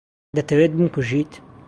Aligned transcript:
دەتەوێت 0.35 0.71
بمکوژیت؟ 0.77 1.31